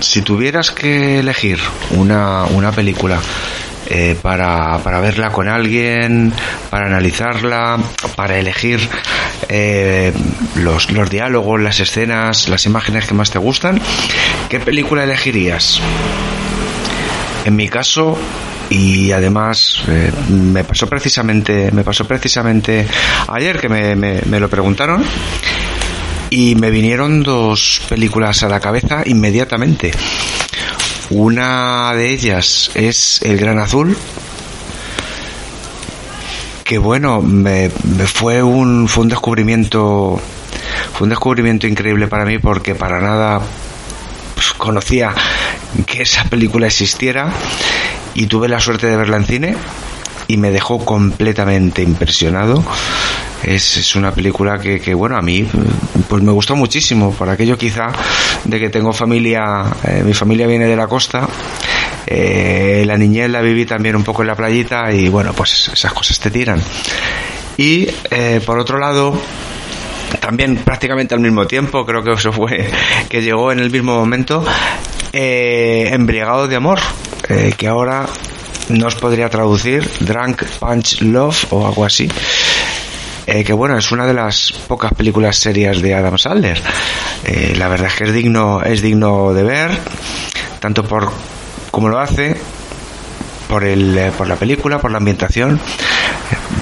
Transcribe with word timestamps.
si 0.00 0.22
tuvieras 0.22 0.70
que 0.70 1.18
elegir 1.18 1.58
una, 1.90 2.44
una 2.44 2.72
película 2.72 3.20
eh, 3.86 4.16
para, 4.20 4.78
para, 4.78 5.00
verla 5.00 5.30
con 5.30 5.48
alguien, 5.48 6.32
para 6.70 6.86
analizarla, 6.86 7.78
para 8.16 8.38
elegir 8.38 8.80
eh, 9.48 10.12
los, 10.56 10.90
los 10.90 11.10
diálogos, 11.10 11.60
las 11.60 11.80
escenas, 11.80 12.48
las 12.48 12.64
imágenes 12.64 13.06
que 13.06 13.14
más 13.14 13.30
te 13.30 13.38
gustan, 13.38 13.80
¿qué 14.48 14.58
película 14.58 15.04
elegirías? 15.04 15.80
En 17.44 17.56
mi 17.56 17.68
caso, 17.68 18.16
y 18.70 19.12
además 19.12 19.82
eh, 19.88 20.10
me 20.30 20.64
pasó 20.64 20.88
precisamente 20.88 21.70
me 21.70 21.84
pasó 21.84 22.06
precisamente 22.06 22.86
ayer 23.28 23.60
que 23.60 23.68
me, 23.68 23.94
me, 23.94 24.22
me, 24.24 24.40
lo 24.40 24.48
preguntaron 24.48 25.04
y 26.34 26.54
me 26.56 26.70
vinieron 26.70 27.22
dos 27.22 27.80
películas 27.88 28.42
a 28.42 28.48
la 28.48 28.60
cabeza 28.60 29.02
inmediatamente 29.06 29.92
una 31.10 31.92
de 31.94 32.10
ellas 32.10 32.70
es 32.74 33.20
El 33.22 33.36
Gran 33.36 33.58
Azul, 33.58 33.96
que 36.64 36.78
bueno, 36.78 37.20
me, 37.20 37.70
me 37.96 38.06
fue 38.06 38.42
un 38.42 38.88
fue 38.88 39.02
un 39.02 39.08
descubrimiento 39.10 40.20
fue 40.94 41.04
un 41.04 41.10
descubrimiento 41.10 41.66
increíble 41.66 42.08
para 42.08 42.24
mí 42.24 42.38
porque 42.38 42.74
para 42.74 43.00
nada 43.00 43.40
pues, 44.34 44.52
conocía 44.54 45.14
que 45.86 46.02
esa 46.02 46.24
película 46.24 46.66
existiera 46.66 47.30
y 48.14 48.26
tuve 48.26 48.48
la 48.48 48.60
suerte 48.60 48.86
de 48.86 48.96
verla 48.96 49.18
en 49.18 49.26
cine 49.26 49.56
y 50.26 50.36
me 50.38 50.50
dejó 50.50 50.84
completamente 50.84 51.82
impresionado. 51.82 52.64
Es, 53.42 53.76
es 53.76 53.94
una 53.94 54.12
película 54.12 54.58
que, 54.58 54.80
que, 54.80 54.94
bueno, 54.94 55.18
a 55.18 55.20
mí 55.20 55.46
pues 56.14 56.22
me 56.22 56.30
gustó 56.30 56.54
muchísimo, 56.54 57.10
por 57.10 57.28
aquello 57.28 57.58
quizá 57.58 57.88
de 58.44 58.60
que 58.60 58.70
tengo 58.70 58.92
familia, 58.92 59.64
eh, 59.82 60.04
mi 60.06 60.14
familia 60.14 60.46
viene 60.46 60.68
de 60.68 60.76
la 60.76 60.86
costa, 60.86 61.28
eh, 62.06 62.84
la 62.86 62.96
niñez 62.96 63.28
la 63.30 63.40
viví 63.40 63.66
también 63.66 63.96
un 63.96 64.04
poco 64.04 64.22
en 64.22 64.28
la 64.28 64.36
playita 64.36 64.92
y 64.92 65.08
bueno, 65.08 65.32
pues 65.32 65.72
esas 65.72 65.92
cosas 65.92 66.20
te 66.20 66.30
tiran. 66.30 66.62
Y 67.56 67.88
eh, 68.12 68.40
por 68.46 68.60
otro 68.60 68.78
lado, 68.78 69.20
también 70.20 70.58
prácticamente 70.58 71.16
al 71.16 71.20
mismo 71.20 71.48
tiempo, 71.48 71.84
creo 71.84 72.04
que 72.04 72.12
eso 72.12 72.32
fue 72.32 72.70
que 73.08 73.20
llegó 73.20 73.50
en 73.50 73.58
el 73.58 73.72
mismo 73.72 73.96
momento, 73.96 74.44
eh, 75.12 75.88
Embriagado 75.90 76.46
de 76.46 76.54
Amor, 76.54 76.78
eh, 77.28 77.54
que 77.56 77.66
ahora 77.66 78.06
nos 78.68 78.94
podría 78.94 79.28
traducir 79.28 79.90
Drunk 79.98 80.44
Punch 80.60 81.00
Love 81.02 81.46
o 81.50 81.66
algo 81.66 81.84
así. 81.84 82.08
Eh, 83.26 83.42
que 83.42 83.52
bueno, 83.52 83.78
es 83.78 83.90
una 83.90 84.06
de 84.06 84.14
las 84.14 84.52
pocas 84.68 84.92
películas 84.92 85.36
serias 85.36 85.80
de 85.80 85.94
Adam 85.94 86.18
Sandler. 86.18 86.60
Eh, 87.24 87.54
la 87.56 87.68
verdad 87.68 87.88
es 87.88 87.94
que 87.94 88.04
es 88.04 88.12
digno, 88.12 88.62
es 88.62 88.82
digno 88.82 89.32
de 89.32 89.42
ver, 89.42 89.70
tanto 90.60 90.84
por 90.84 91.10
cómo 91.70 91.88
lo 91.88 91.98
hace, 91.98 92.36
por, 93.48 93.64
el, 93.64 93.96
eh, 93.96 94.12
por 94.16 94.28
la 94.28 94.36
película, 94.36 94.78
por 94.78 94.90
la 94.90 94.98
ambientación, 94.98 95.58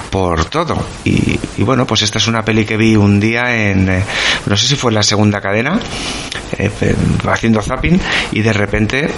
por 0.09 0.45
todo. 0.45 0.85
Y, 1.03 1.37
y, 1.57 1.63
bueno, 1.63 1.85
pues 1.85 2.03
esta 2.03 2.17
es 2.19 2.27
una 2.27 2.43
peli 2.43 2.65
que 2.65 2.77
vi 2.77 2.95
un 2.95 3.19
día 3.19 3.53
en, 3.53 3.89
eh, 3.89 4.03
no 4.45 4.55
sé 4.55 4.67
si 4.67 4.75
fue 4.75 4.91
en 4.91 4.95
la 4.95 5.03
segunda 5.03 5.41
cadena, 5.41 5.77
haciendo 7.27 7.61
zapping, 7.61 7.99
y 8.31 8.41
de 8.41 8.53
repente 8.53 9.09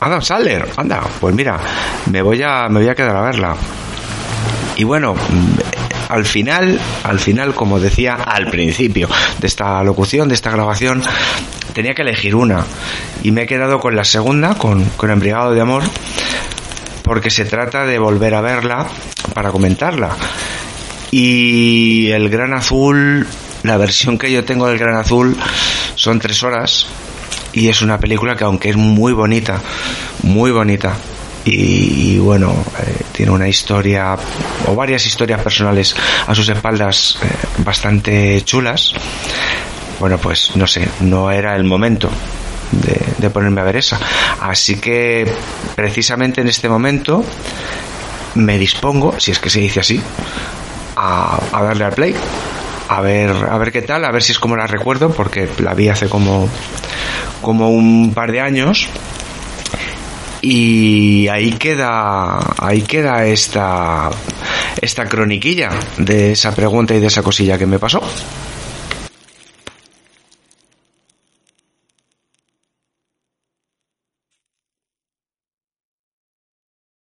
Adam 0.00 0.22
Sandler, 0.22 0.68
anda, 0.76 1.02
pues 1.20 1.34
mira, 1.34 1.58
me 2.10 2.22
voy 2.22 2.42
a, 2.42 2.68
me 2.68 2.80
voy 2.80 2.88
a 2.88 2.94
quedar 2.94 3.16
a 3.16 3.22
verla. 3.22 3.56
Y 4.76 4.84
bueno, 4.84 5.14
al 6.08 6.24
final, 6.24 6.80
al 7.04 7.20
final, 7.20 7.54
como 7.54 7.78
decía 7.78 8.14
al 8.14 8.50
principio 8.50 9.08
de 9.38 9.46
esta 9.46 9.82
locución, 9.84 10.28
de 10.28 10.34
esta 10.34 10.50
grabación, 10.50 11.02
tenía 11.74 11.94
que 11.94 12.02
elegir 12.02 12.34
una. 12.34 12.64
Y 13.22 13.30
me 13.30 13.42
he 13.42 13.46
quedado 13.46 13.78
con 13.78 13.94
la 13.94 14.04
segunda, 14.04 14.54
con, 14.54 14.84
con 14.96 15.10
Embriagado 15.10 15.52
de 15.52 15.60
Amor, 15.60 15.82
porque 17.02 17.30
se 17.30 17.44
trata 17.44 17.84
de 17.84 17.98
volver 17.98 18.34
a 18.34 18.40
verla 18.40 18.86
para 19.34 19.52
comentarla. 19.52 20.16
Y 21.10 22.10
el 22.10 22.28
Gran 22.30 22.54
Azul, 22.54 23.26
la 23.62 23.76
versión 23.76 24.18
que 24.18 24.32
yo 24.32 24.44
tengo 24.44 24.66
del 24.66 24.78
Gran 24.78 24.96
Azul, 24.96 25.36
son 25.94 26.18
tres 26.18 26.42
horas 26.42 26.86
y 27.52 27.68
es 27.68 27.82
una 27.82 27.98
película 27.98 28.36
que 28.36 28.44
aunque 28.44 28.70
es 28.70 28.76
muy 28.76 29.12
bonita, 29.12 29.60
muy 30.22 30.50
bonita, 30.52 30.96
y, 31.50 32.18
bueno, 32.18 32.52
eh, 32.78 33.02
tiene 33.12 33.32
una 33.32 33.48
historia 33.48 34.16
o 34.66 34.74
varias 34.74 35.06
historias 35.06 35.40
personales 35.42 35.94
a 36.26 36.34
sus 36.34 36.48
espaldas 36.48 37.18
eh, 37.22 37.26
bastante 37.58 38.42
chulas, 38.44 38.92
bueno 39.98 40.18
pues 40.18 40.54
no 40.56 40.66
sé, 40.66 40.88
no 41.00 41.30
era 41.30 41.56
el 41.56 41.64
momento 41.64 42.10
de, 42.72 43.00
de, 43.18 43.30
ponerme 43.30 43.60
a 43.60 43.64
ver 43.64 43.76
esa. 43.76 43.98
Así 44.40 44.76
que 44.76 45.26
precisamente 45.74 46.40
en 46.40 46.48
este 46.48 46.68
momento 46.68 47.24
me 48.34 48.58
dispongo, 48.58 49.18
si 49.18 49.30
es 49.30 49.38
que 49.38 49.50
se 49.50 49.60
dice 49.60 49.80
así, 49.80 50.00
a, 50.96 51.40
a 51.52 51.62
darle 51.62 51.84
al 51.84 51.92
play. 51.92 52.14
A 52.90 53.02
ver 53.02 53.30
a 53.30 53.58
ver 53.58 53.70
qué 53.70 53.82
tal 53.82 54.02
a 54.06 54.10
ver 54.10 54.22
si 54.22 54.32
es 54.32 54.38
como 54.38 54.56
la 54.56 54.66
recuerdo 54.66 55.10
porque 55.10 55.46
la 55.58 55.74
vi 55.74 55.90
hace 55.90 56.08
como 56.08 56.48
como 57.42 57.68
un 57.68 58.14
par 58.14 58.32
de 58.32 58.40
años 58.40 58.88
y 60.40 61.28
ahí 61.28 61.52
queda 61.52 62.54
ahí 62.58 62.82
queda 62.82 63.26
esta 63.26 64.10
esta 64.80 65.04
croniquilla 65.06 65.70
de 65.96 66.32
esa 66.32 66.54
pregunta 66.54 66.94
y 66.94 67.00
de 67.00 67.06
esa 67.08 67.22
cosilla 67.22 67.58
que 67.58 67.66
me 67.66 67.78
pasó 67.78 68.00